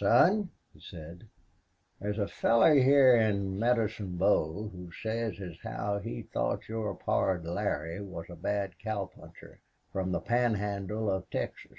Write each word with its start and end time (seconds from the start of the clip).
"Son," 0.00 0.50
he 0.74 0.80
said, 0.80 1.28
"there's 2.00 2.18
a 2.18 2.26
feller 2.26 2.74
hyar 2.74 3.14
in 3.14 3.56
Medicine 3.56 4.16
Bow 4.16 4.66
who 4.70 4.90
says 4.90 5.38
as 5.40 5.60
how 5.62 6.00
he 6.00 6.22
thought 6.24 6.68
your 6.68 6.92
pard 6.92 7.44
Larry 7.44 8.00
was 8.00 8.26
a 8.28 8.34
bad 8.34 8.80
cowpuncher 8.84 9.60
from 9.92 10.10
the 10.10 10.18
Pan 10.20 10.54
Handle 10.54 11.08
of 11.08 11.30
Texas." 11.30 11.78